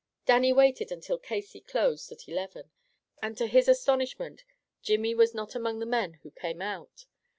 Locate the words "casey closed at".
1.19-2.27